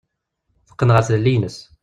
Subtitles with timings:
[0.67, 1.57] Teqqen ɣer tlelli-ines.